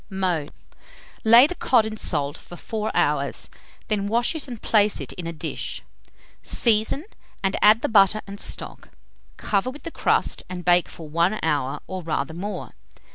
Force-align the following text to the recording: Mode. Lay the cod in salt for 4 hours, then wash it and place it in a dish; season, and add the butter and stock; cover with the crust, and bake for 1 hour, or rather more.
Mode. 0.09 0.51
Lay 1.23 1.45
the 1.45 1.53
cod 1.53 1.85
in 1.85 1.95
salt 1.95 2.35
for 2.35 2.55
4 2.55 2.89
hours, 2.97 3.51
then 3.87 4.07
wash 4.07 4.33
it 4.33 4.47
and 4.47 4.59
place 4.59 4.99
it 4.99 5.13
in 5.13 5.27
a 5.27 5.31
dish; 5.31 5.83
season, 6.41 7.05
and 7.43 7.55
add 7.61 7.83
the 7.83 7.87
butter 7.87 8.23
and 8.25 8.39
stock; 8.39 8.89
cover 9.37 9.69
with 9.69 9.83
the 9.83 9.91
crust, 9.91 10.41
and 10.49 10.65
bake 10.65 10.89
for 10.89 11.07
1 11.07 11.37
hour, 11.43 11.81
or 11.85 12.01
rather 12.01 12.33
more. 12.33 12.71